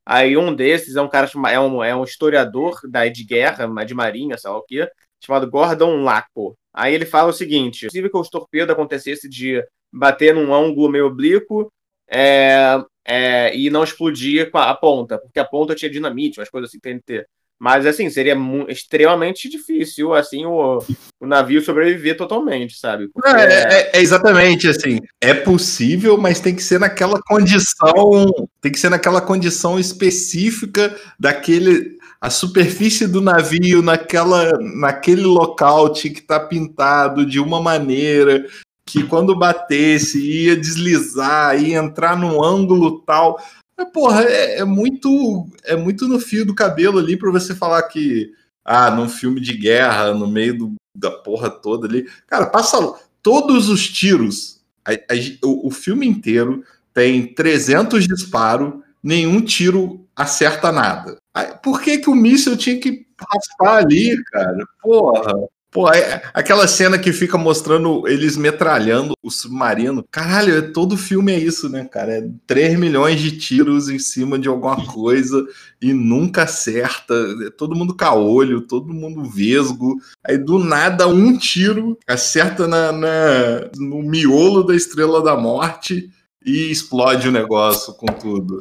[0.05, 3.93] Aí um desses é um cara é um, é um historiador da de guerra, de
[3.93, 6.57] marinha, sei lá o quê, chamado Gordon Laco.
[6.73, 10.89] Aí ele fala o seguinte: é possível que os torpedos acontecesse de bater num ângulo
[10.89, 11.71] meio oblíquo
[12.09, 16.49] é, é, e não explodir com a, a ponta, porque a ponta tinha dinamite, umas
[16.49, 17.25] coisas assim, TNT.
[17.59, 20.79] Mas assim, seria extremamente difícil assim o,
[21.19, 23.07] o navio sobreviver totalmente, sabe?
[23.07, 24.99] Porque- É, é- é exatamente assim.
[25.19, 28.29] É possível, mas tem que ser naquela condição.
[28.61, 31.97] Tem que ser naquela condição específica daquele.
[32.19, 38.45] A superfície do navio naquela, naquele local tinha que estar pintado de uma maneira
[38.85, 43.39] que quando batesse ia deslizar, ia entrar num ângulo tal.
[43.85, 48.31] Porra, é, é muito é muito no fio do cabelo ali para você falar que
[48.65, 52.77] ah, num filme de guerra, no meio do- da porra toda ali, cara, passa
[53.21, 54.61] todos os tiros.
[54.85, 56.63] A- a- o, o filme inteiro
[56.93, 61.17] tem 300 disparos, nenhum tiro acerta nada.
[61.63, 64.57] Por que que o míssil tinha que raspar ali, cara?
[64.81, 65.33] Porra.
[65.77, 70.03] Pô, é- aquela cena que fica mostrando eles metralhando o submarino.
[70.09, 72.13] Caralho, é, todo filme é isso, né, cara?
[72.17, 75.45] É 3 milhões de tiros em cima de alguma coisa
[75.79, 77.13] e nunca acerta.
[77.45, 79.97] É todo mundo caolho, todo mundo vesgo.
[80.25, 86.09] Aí do nada, um tiro acerta na, na- no miolo da Estrela da Morte
[86.43, 88.57] e explode o negócio com tudo.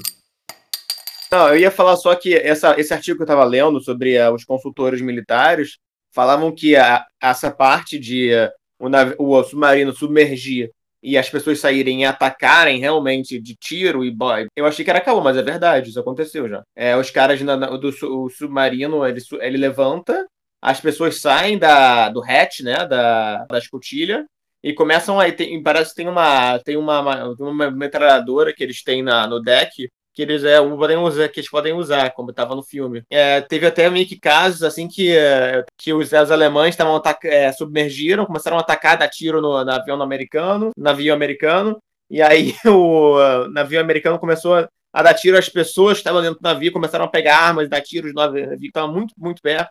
[1.32, 4.30] Não, eu ia falar só que essa, esse artigo que eu estava lendo sobre eh,
[4.30, 5.78] os consultores militares
[6.16, 8.50] falavam que a- essa parte de eh,
[8.80, 8.88] o,
[9.36, 10.70] o submarino submergir
[11.02, 14.46] e as pessoas saírem e atacarem realmente de tiro e boy.
[14.56, 16.62] Eu achei que era calor, mas é verdade, isso aconteceu já.
[16.74, 20.26] É, os caras na- na- do o submarino, ele, ele levanta,
[20.62, 24.24] as pessoas saem da, do hatch, né, da, da escotilha,
[24.64, 29.02] e começam aí, tem, parece que tem uma, tem uma, uma metralhadora que eles têm
[29.02, 32.62] na, no deck, que eles é, podem usar, que eles podem usar, como estava no
[32.62, 33.02] filme.
[33.10, 37.52] É, teve até meio que casos assim que, é, que os, os alemães estavam é,
[37.52, 43.18] submergiram, começaram a atacar, dar tiro no, no avião americano, navio americano, e aí o
[43.18, 46.72] uh, navio americano começou a, a dar tiro às pessoas que estavam dentro do navio,
[46.72, 49.70] começaram a pegar armas, dar tiros no navio estava muito, muito perto.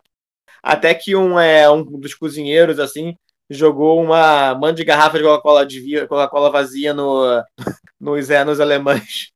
[0.61, 3.15] Até que um, é, um dos cozinheiros, assim,
[3.49, 5.67] jogou uma manda de garrafa de Coca-Cola
[6.07, 7.43] Coca-Cola vazia no,
[7.99, 9.33] nos, é, nos alemães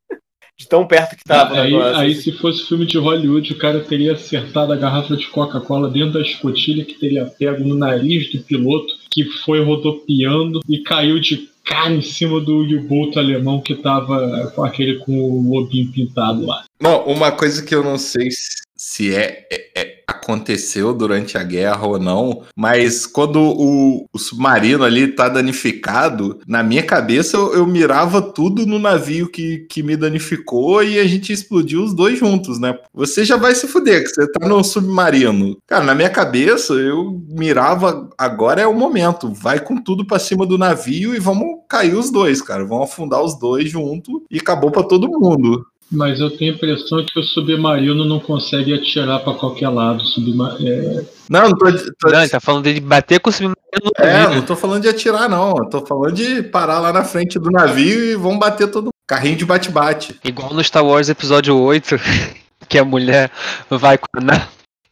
[0.59, 1.61] De tão perto que tava.
[1.61, 1.95] aí, negócio.
[1.95, 6.13] aí, se fosse filme de Hollywood, o cara teria acertado a garrafa de Coca-Cola dentro
[6.13, 11.49] da escotilha que teria pego no nariz do piloto, que foi rodopiando e caiu de
[11.63, 16.65] cara em cima do U-Boat alemão que tava com aquele com o lobinho pintado lá.
[16.81, 19.88] Não, uma coisa que eu não sei se, se é, é- é-
[20.29, 26.61] aconteceu durante a guerra ou não, mas quando o, o submarino ali tá danificado, na
[26.61, 31.33] minha cabeça eu, eu mirava tudo no navio que, que me danificou e a gente
[31.33, 32.77] explodiu os dois juntos, né?
[32.93, 35.57] Você já vai se fuder, que você tá no submarino.
[35.65, 40.45] Cara, na minha cabeça eu mirava, agora é o momento, vai com tudo pra cima
[40.45, 42.65] do navio e vamos cair os dois, cara.
[42.65, 45.65] Vamos afundar os dois junto e acabou pra todo mundo.
[45.91, 50.05] Mas eu tenho a impressão que o submarino não consegue atirar pra qualquer lado.
[50.05, 51.65] Subma é, Não, não tô,
[51.99, 54.83] tô- Não, ele tá falando dele bater com o submarino no É, não tô falando
[54.83, 55.49] de atirar, não.
[55.57, 59.37] Eu tô falando de parar lá na frente do navio e vão bater todo Carrinho
[59.37, 60.19] de bate-bate.
[60.23, 61.95] Igual no Star Wars Episódio 8,
[62.69, 63.31] que a mulher
[63.67, 64.45] vai com a nave.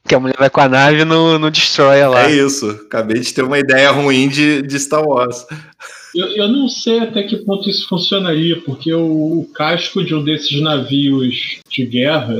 [0.07, 2.23] Que a mulher vai com a nave no, no Destroyer lá.
[2.23, 2.67] É isso.
[2.87, 5.45] Acabei de ter uma ideia ruim de, de Star Wars.
[6.17, 10.23] Eu, eu não sei até que ponto isso funcionaria, porque o, o casco de um
[10.23, 12.33] desses navios de guerra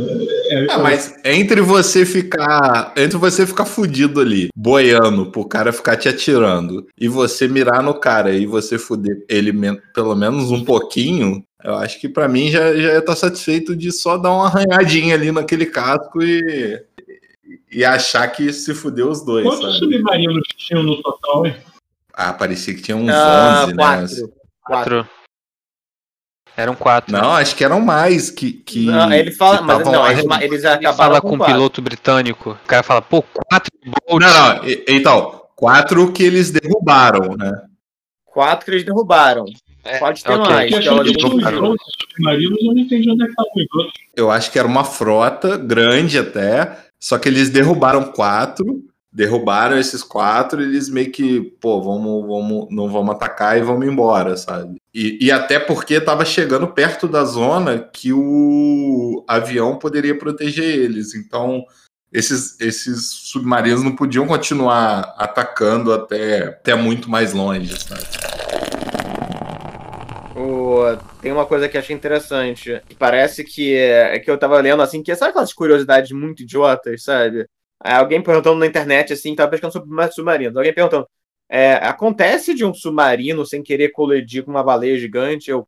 [0.50, 2.94] é, Ah, mas entre você ficar.
[2.98, 7.94] Entre você ficar fudido ali, boiando, pro cara ficar te atirando, e você mirar no
[7.94, 12.50] cara e você fuder ele men- pelo menos um pouquinho, eu acho que pra mim
[12.50, 16.82] já, já ia estar satisfeito de só dar uma arranhadinha ali naquele casco e.
[17.72, 21.46] E achar que se fudeu os dois, quantos submarinos tinham no total?
[21.46, 21.56] hein?
[22.20, 23.84] Ah, parecia que tinha uns Ah, 11, né?
[23.84, 24.08] quatro.
[24.18, 24.34] Quatro.
[24.64, 25.10] Quatro.
[26.58, 27.12] Eram quatro.
[27.12, 28.52] Não, acho que eram mais que.
[28.52, 31.36] que Não, ele fala, que mas não, lá eles, eles Ele acabaram fala com, com
[31.36, 32.52] um piloto britânico.
[32.52, 34.20] O cara fala, pô, quatro Bolt.
[34.24, 37.52] Não, não, e- então, quatro que eles derrubaram, né?
[38.26, 39.46] Quatro que eles derrubaram.
[39.84, 40.50] É, Pode ter ok.
[40.52, 40.72] mais.
[40.72, 41.62] Porque que achei ela que tinha uns derrubaram.
[41.62, 42.58] 12 submarinos,
[42.92, 43.90] eu é.
[44.16, 50.04] Eu acho que era uma frota grande até, só que eles derrubaram quatro, derrubaram esses
[50.04, 54.82] quatro, eles meio que, pô, vamos, vamos, não vamos atacar e vamos embora, sabe?
[54.94, 61.16] E, e até porque tava chegando perto da zona que o avião poderia proteger eles,
[61.16, 61.64] então
[62.12, 68.28] esses, esses submarinos não podiam continuar atacando até, até muito mais longe, sabe?
[71.22, 72.82] Tem uma coisa que achei interessante.
[72.88, 77.04] que Parece que é que eu tava lendo assim, que sabe aquelas curiosidades muito idiotas,
[77.04, 77.46] sabe?
[77.84, 80.58] Aí alguém perguntando na internet assim, tava pescando sobre submarinos.
[80.58, 81.08] Alguém perguntando:
[81.50, 85.50] é, acontece de um submarino sem querer colidir com uma baleia gigante?
[85.52, 85.68] Eu.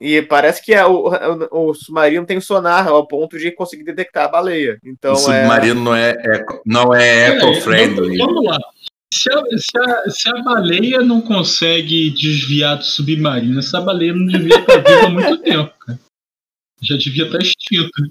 [0.00, 1.08] E parece que é, o,
[1.50, 4.78] o, o submarino tem sonar ao ponto de conseguir detectar a baleia.
[4.84, 8.18] Então o submarino não é, eco- não é eco-friendly.
[8.18, 8.58] Vamos, vamos lá.
[9.12, 14.26] Se a, se, a, se a baleia não consegue desviar do submarino, essa baleia não
[14.26, 15.98] devia estar viva há muito tempo, cara.
[16.82, 18.02] Já devia estar extinta.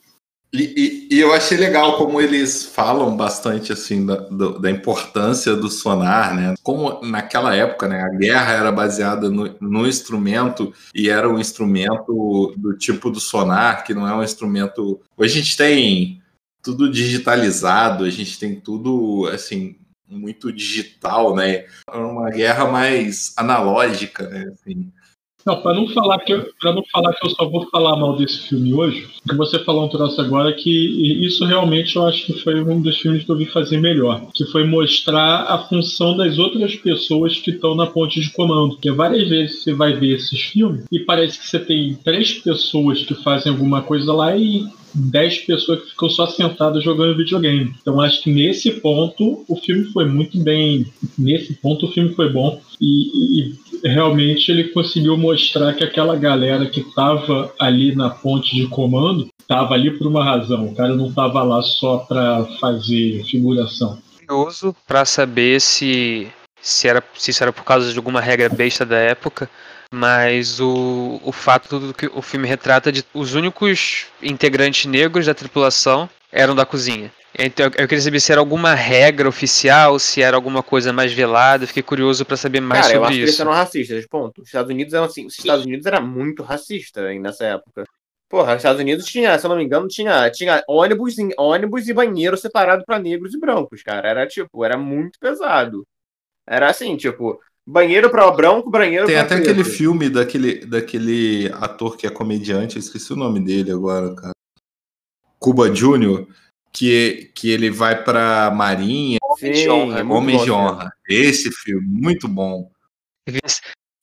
[0.54, 5.54] E, e- e eu achei legal como eles falam bastante assim da, do- da importância
[5.56, 6.54] do sonar, né?
[6.64, 12.54] Como naquela época, né, a guerra era baseada no, no instrumento e era um instrumento
[12.58, 15.02] do tipo do sonar, que não é um instrumento.
[15.18, 16.22] Hoje a gente tem
[16.64, 19.76] tudo digitalizado, a gente tem tudo assim
[20.10, 21.66] muito digital, né?
[21.92, 24.46] É uma guerra mais analógica, né?
[24.54, 24.92] Assim.
[25.48, 28.50] Não, para não falar que eu, não falar que eu só vou falar mal desse
[28.50, 32.62] filme hoje, que você falou um troço agora que isso realmente eu acho que foi
[32.62, 36.76] um dos filmes que eu vi fazer melhor, que foi mostrar a função das outras
[36.76, 38.72] pessoas que estão na ponte de comando.
[38.72, 43.02] Porque várias vezes você vai ver esses filmes e parece que você tem três pessoas
[43.04, 47.74] que fazem alguma coisa lá e dez pessoas que ficam só sentadas jogando videogame.
[47.82, 50.86] Então acho que nesse ponto o filme foi muito bem.
[51.18, 56.66] Nesse ponto o filme foi bom e, e realmente ele conseguiu mostrar que aquela galera
[56.66, 60.68] que estava ali na ponte de comando estava ali por uma razão.
[60.68, 63.98] O cara não estava lá só para fazer figuração.
[64.20, 66.28] curioso pra saber se,
[66.62, 69.50] se, era, se isso era por causa de alguma regra besta da época,
[69.92, 75.34] mas o, o fato do que o filme retrata de os únicos integrantes negros da
[75.34, 77.12] tripulação eram da cozinha.
[77.38, 81.68] Então eu queria saber se era alguma regra oficial, se era alguma coisa mais velada,
[81.68, 83.42] fiquei curioso pra saber mais Cara, eu acho sobre que eles isso.
[83.42, 84.42] eram racistas, ponto.
[84.42, 87.84] Os Estados Unidos eram assim, os Estados Unidos era muito racista nessa época.
[88.30, 91.94] Porra, os Estados Unidos tinha, se eu não me engano, tinha, tinha ônibus, ônibus e
[91.94, 94.08] banheiro separado pra negros e brancos, cara.
[94.10, 95.88] Era tipo, era muito pesado.
[96.48, 99.50] Era assim, tipo, banheiro pra branco, banheiro Tem pra até preto.
[99.50, 104.32] aquele filme daquele, daquele ator que é comediante, eu esqueci o nome dele agora, cara.
[105.38, 106.28] Cuba Júnior,
[106.72, 110.52] que, que ele vai pra Marinha, Sim, de honra, é muito Homem bom, de.
[110.52, 110.94] Honra.
[111.08, 112.72] Esse filme, muito bom.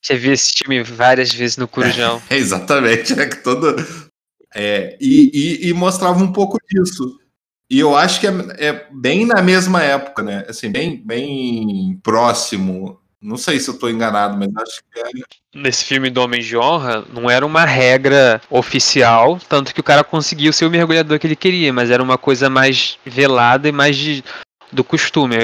[0.02, 2.22] Já vi esse filme várias vezes no Corujão.
[2.28, 3.74] É exatamente, é que todo,
[4.54, 5.30] É, e,
[5.64, 7.18] e, e, mostrava um pouco disso.
[7.70, 10.44] E eu acho que é, é, bem na mesma época, né?
[10.46, 13.00] Assim, bem, bem próximo.
[13.24, 15.58] Não sei se eu estou enganado, mas acho que é.
[15.58, 20.04] Nesse filme do Homem de Honra, não era uma regra oficial, tanto que o cara
[20.04, 23.96] conseguiu ser o mergulhador que ele queria, mas era uma coisa mais velada e mais
[23.96, 24.22] de,
[24.70, 25.36] do costume.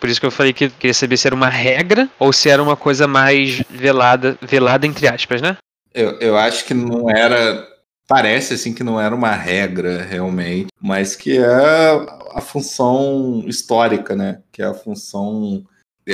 [0.00, 2.60] por isso que eu falei que queria saber se era uma regra ou se era
[2.60, 5.56] uma coisa mais velada, velada entre aspas, né?
[5.94, 7.64] Eu, eu acho que não era
[8.08, 14.40] parece assim que não era uma regra realmente, mas que é a função histórica, né?
[14.50, 15.64] Que é a função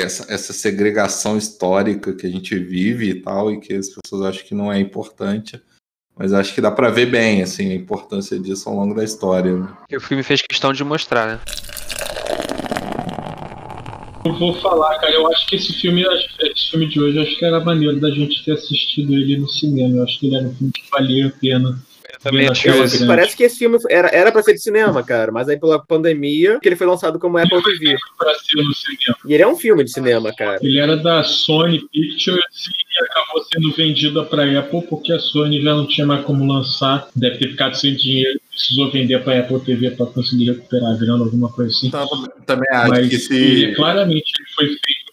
[0.01, 4.47] essa, essa segregação histórica que a gente vive e tal, e que as pessoas acham
[4.47, 5.61] que não é importante.
[6.17, 9.53] Mas acho que dá para ver bem assim a importância disso ao longo da história.
[9.57, 9.69] Né?
[9.93, 11.41] o filme fez questão de mostrar, né?
[14.25, 17.45] Eu vou falar, cara, eu acho que esse filme, esse filme de hoje, acho que
[17.45, 19.97] era maneiro da gente ter assistido ele no cinema.
[19.97, 21.79] Eu acho que ele era um filme que valia a pena.
[22.25, 23.07] Também acho isso.
[23.07, 26.59] Parece que esse filme era, era pra ser de cinema, cara, mas aí pela pandemia
[26.59, 27.97] que ele foi lançado como Apple TV.
[29.27, 30.59] E ele é um filme de cinema, cara.
[30.63, 35.75] Ele era da Sony Pictures e acabou sendo vendido pra Apple porque a Sony já
[35.75, 39.61] não tinha mais como lançar, deve ter ficado sem dinheiro precisou vender para a Apple
[39.61, 41.91] TV para conseguir recuperar a grana, alguma coisa assim.
[42.47, 43.75] Também acho Mas que se...
[43.75, 45.04] claramente ele foi feito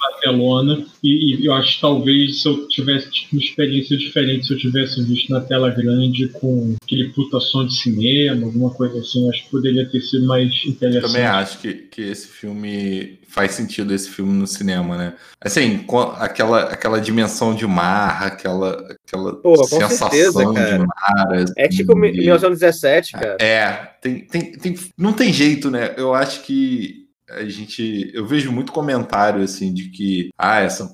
[0.00, 4.46] na telona e, e, eu acho que talvez se eu tivesse tido uma experiência diferente
[4.46, 8.98] se eu tivesse visto na tela grande com aquele puta som de cinema, alguma coisa
[8.98, 11.12] assim, acho que poderia ter sido mais interessante.
[11.12, 15.14] Também acho que, que esse filme faz sentido esse filme no cinema, né?
[15.40, 15.84] Assim,
[16.18, 21.32] aquela, aquela dimensão de mar, aquela, aquela Pô, sensação certeza, de mar.
[21.34, 23.36] Assim, é tipo 1917, cara.
[23.40, 25.94] É, tem, tem, tem, não tem jeito, né?
[25.96, 26.99] Eu acho que
[27.30, 28.10] a gente.
[28.14, 30.90] Eu vejo muito comentário assim de que ah, essa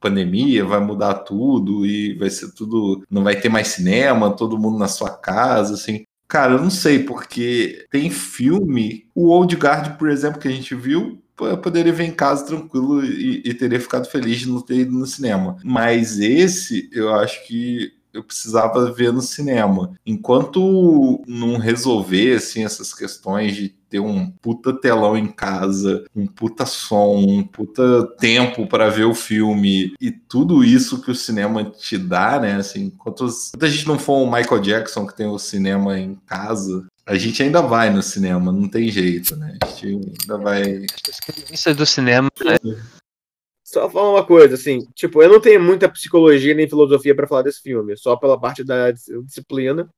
[0.00, 3.04] pandemia vai mudar tudo e vai ser tudo.
[3.10, 6.04] Não vai ter mais cinema, todo mundo na sua casa, assim.
[6.26, 9.06] Cara, eu não sei, porque tem filme.
[9.14, 13.04] O Old Guard, por exemplo, que a gente viu, eu poderia ver em casa tranquilo
[13.04, 15.56] e, e teria ficado feliz de não ter ido no cinema.
[15.64, 19.92] Mas esse, eu acho que eu precisava ver no cinema.
[20.06, 26.66] Enquanto não resolver assim essas questões de ter um puta telão em casa, um puta
[26.66, 31.96] som, um puta tempo para ver o filme e tudo isso que o cinema te
[31.96, 32.56] dá, né?
[32.56, 33.24] Assim, enquanto,
[33.60, 37.40] a gente não for o Michael Jackson que tem o cinema em casa, a gente
[37.40, 39.56] ainda vai no cinema, não tem jeito, né?
[39.62, 40.84] A gente ainda vai.
[41.52, 42.56] Isso é do cinema, né?
[43.62, 47.42] Só falar uma coisa, assim, tipo, eu não tenho muita psicologia nem filosofia para falar
[47.42, 49.88] desse filme, só pela parte da disciplina.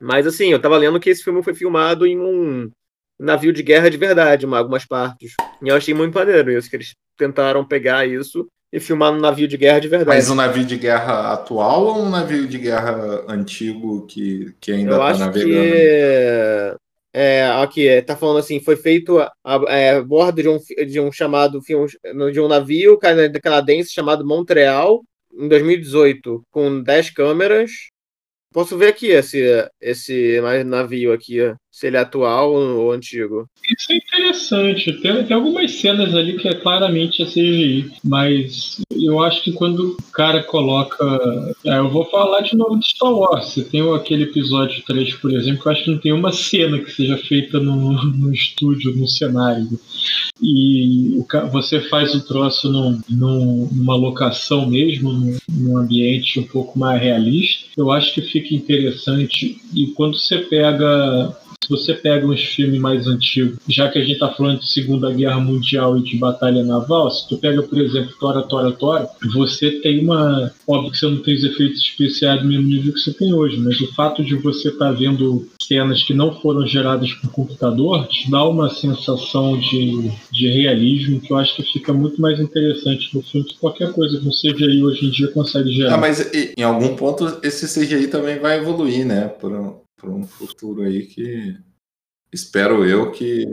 [0.00, 2.70] Mas, assim, eu tava lendo que esse filme foi filmado em um
[3.24, 5.34] navio de guerra de verdade, em algumas partes.
[5.62, 9.46] E eu achei muito maneiro isso, que eles tentaram pegar isso e filmar no navio
[9.46, 10.16] de guerra de verdade.
[10.16, 14.92] Mas um navio de guerra atual ou um navio de guerra antigo que, que ainda
[14.92, 15.70] está navegando?
[15.70, 16.76] Que...
[17.14, 20.98] É, aqui, tá falando assim, foi feito a, a, é, a bordo de um, de
[20.98, 25.02] um chamado de um navio canadense chamado Montreal
[25.34, 27.70] em 2018, com 10 câmeras.
[28.50, 29.42] Posso ver aqui esse,
[29.78, 33.48] esse navio aqui, se ele é atual ou antigo.
[33.78, 34.92] Isso é interessante.
[35.00, 39.96] Tem, tem algumas cenas ali que é claramente a CGI, mas eu acho que quando
[39.98, 41.02] o cara coloca.
[41.64, 43.54] É, eu vou falar de novo de Star Wars.
[43.70, 46.92] Tem aquele episódio 3, por exemplo, que eu acho que não tem uma cena que
[46.92, 49.80] seja feita no, no estúdio, no cenário.
[50.40, 56.46] E o, você faz o troço num, num, numa locação mesmo, num, num ambiente um
[56.46, 57.68] pouco mais realista.
[57.78, 59.58] Eu acho que fica interessante.
[59.74, 61.34] E quando você pega
[61.72, 65.40] você pega uns filmes mais antigos, já que a gente está falando de Segunda Guerra
[65.40, 70.00] Mundial e de batalha naval, se tu pega, por exemplo, Tora, Tora, Tora, você tem
[70.00, 70.52] uma.
[70.66, 73.58] Óbvio que você não tem os efeitos especiais do mesmo nível que você tem hoje,
[73.58, 78.06] mas o fato de você estar tá vendo cenas que não foram geradas por computador
[78.08, 83.14] te dá uma sensação de, de realismo que eu acho que fica muito mais interessante
[83.14, 85.94] no filme que qualquer coisa que um CGI hoje em dia consegue gerar.
[85.94, 89.28] Ah, mas em algum ponto esse CGI também vai evoluir, né?
[89.28, 91.56] Por, para um futuro aí que
[92.32, 93.46] espero eu que.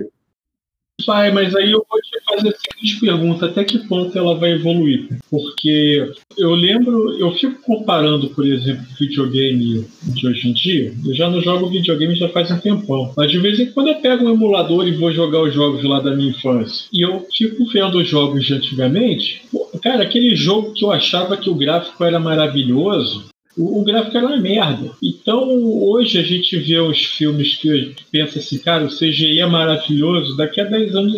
[1.08, 4.52] Vai, mas aí eu vou te fazer a seguinte pergunta: até que ponto ela vai
[4.52, 5.18] evoluir?
[5.30, 10.94] Porque eu lembro, eu fico comparando, por exemplo, videogame de hoje em dia.
[11.06, 14.02] Eu já não jogo videogame já faz um tempão, mas de vez em quando eu
[14.02, 16.90] pego um emulador e vou jogar os jogos lá da minha infância.
[16.92, 19.44] E eu fico vendo os jogos de antigamente.
[19.82, 24.28] Cara, aquele jogo que eu achava que o gráfico era maravilhoso, o, o, gráfico era
[24.28, 24.92] uma merda.
[25.02, 25.50] Então,
[25.84, 30.62] hoje a gente vê os filmes que pensa assim, cara, o CGI é maravilhoso, daqui
[30.62, 31.16] a 10 anos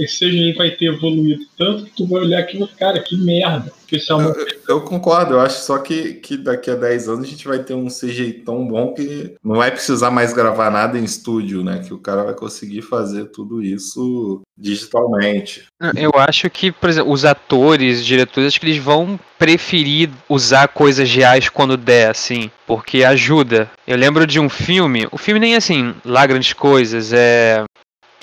[0.00, 3.72] esse CGI vai ter evoluído tanto que tu vai olhar aquilo, cara, que merda.
[3.96, 4.58] Especialmente.
[4.68, 7.58] Eu, eu, concordo, eu acho só que, que daqui a 10 anos a gente vai
[7.58, 11.82] ter um CGI tão bom que não vai precisar mais gravar nada em estúdio, né?
[11.86, 15.64] Que o cara vai conseguir fazer tudo isso digitalmente.
[15.96, 21.10] Eu acho que, por exemplo, os atores, diretores, acho que eles vão preferir usar coisas
[21.10, 23.70] reais quando der, assim, porque ajuda.
[23.86, 27.64] Eu lembro de um filme, o filme nem é assim, lá grandes coisas, é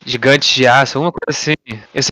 [0.06, 1.54] Gigantes de Aço, alguma coisa assim.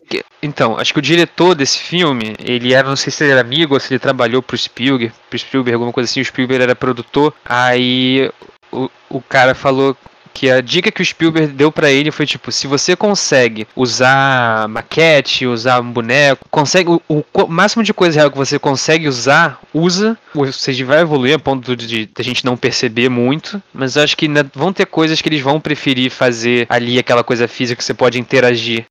[0.07, 3.41] Que, então, acho que o diretor desse filme, ele era, não sei se ele era
[3.41, 6.75] amigo ou se ele trabalhou pro Spielberg, pro Spielberg, alguma coisa assim, o Spielberg era
[6.75, 7.33] produtor.
[7.43, 8.31] Aí
[8.71, 9.97] o, o cara falou
[10.33, 14.67] que a dica que o Spielberg deu para ele foi tipo, se você consegue usar
[14.69, 19.61] maquete, usar um boneco, consegue o, o, máximo de coisa real que você consegue usar,
[19.73, 20.17] usa.
[20.33, 24.27] Você vai evoluir a ponto de, a gente não perceber muito, mas eu acho que
[24.53, 28.19] vão ter coisas que eles vão preferir fazer ali aquela coisa física que você pode
[28.19, 28.85] interagir.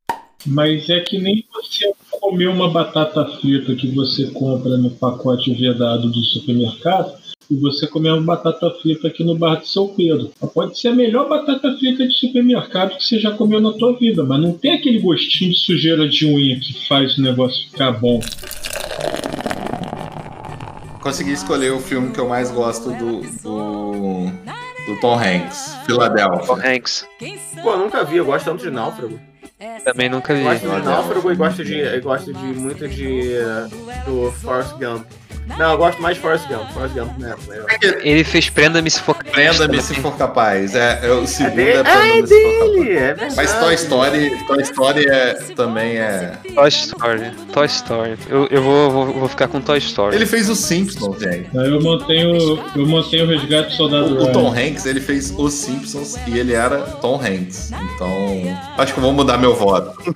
[0.46, 6.08] Mas é que nem você comer uma batata frita que você compra no pacote vedado
[6.10, 7.12] do supermercado
[7.50, 10.30] e você comer uma batata frita aqui no bar de São Pedro.
[10.52, 14.22] Pode ser a melhor batata frita de supermercado que você já comeu na tua vida,
[14.22, 18.20] mas não tem aquele gostinho de sujeira de unha que faz o negócio ficar bom.
[21.00, 24.26] Consegui escolher o filme que eu mais gosto do, do,
[24.86, 26.46] do Tom Hanks, Philadelphia.
[26.46, 27.06] Tom Hanks.
[27.62, 29.18] Pô, nunca vi, eu gosto tanto de Náufrago.
[29.84, 30.42] Também nunca vi.
[30.42, 33.38] Gosto de Náufrago e gosto de, gosto de muito de
[34.04, 35.06] do Forrest Gump.
[35.56, 36.70] Não, eu gosto mais de Forrest Gump.
[36.72, 37.38] Forrest Gump mesmo.
[38.02, 39.34] Ele fez Prenda-me se for capaz.
[39.34, 40.74] Prenda-me se for capaz.
[40.74, 42.80] É, é o segundo é, é Prenda-me ah, é se for capaz.
[42.80, 43.36] É verdade.
[43.36, 46.38] Mas Toy Story, Toy Story é, também é.
[46.54, 47.30] Toy Story.
[47.52, 48.16] Toy Story.
[48.28, 50.16] Eu, eu vou, vou, vou ficar com Toy Story.
[50.16, 51.50] Ele fez o Simpsons, gente.
[51.54, 54.18] Eu mantenho, eu mantenho o resgate do soldado.
[54.18, 57.70] O, o Tom Hanks, ele fez os Simpsons e ele era Tom Hanks.
[57.94, 58.10] Então,
[58.76, 59.92] acho que eu vou mudar meu voto.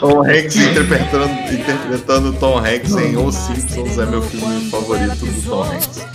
[0.00, 3.98] Tom Hanks interpretando, interpretando Tom Hanks em Os Simpsons.
[3.98, 6.06] É meu filme favorito do Tom Hanks.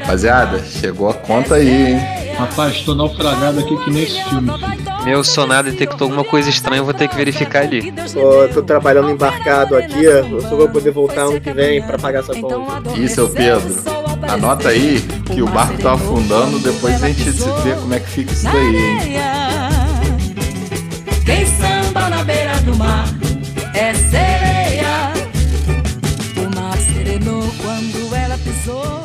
[0.00, 2.00] Rapaziada, chegou a conta aí, hein?
[2.38, 4.50] Rapaz, tô naufragado aqui que nem esse filme.
[5.04, 7.92] Meu sonar detectou alguma coisa estranha, eu vou ter que verificar ali.
[8.12, 12.20] Pô, tô trabalhando embarcado aqui, eu só vou poder voltar ano que vem pra pagar
[12.20, 12.90] essa conta.
[12.96, 13.74] Ih, seu Pedro,
[14.28, 15.00] anota aí
[15.32, 18.76] que o barco tá afundando, depois a gente vê como é que fica isso daí,
[18.76, 19.45] hein?
[21.26, 23.04] Quem samba na beira do mar
[23.74, 25.12] é sereia.
[26.36, 28.95] O mar serenou quando ela pisou.